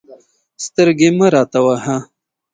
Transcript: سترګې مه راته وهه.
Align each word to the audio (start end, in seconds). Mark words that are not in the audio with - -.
سترګې 0.65 1.09
مه 1.17 1.27
راته 1.35 1.59
وهه. 1.65 1.97